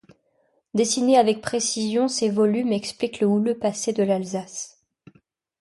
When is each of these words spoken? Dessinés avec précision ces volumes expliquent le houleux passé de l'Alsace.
Dessinés 0.73 1.19
avec 1.19 1.41
précision 1.41 2.07
ces 2.07 2.31
volumes 2.31 2.73
expliquent 2.73 3.19
le 3.19 3.27
houleux 3.27 3.59
passé 3.59 3.93
de 3.93 4.01
l'Alsace. 4.01 4.83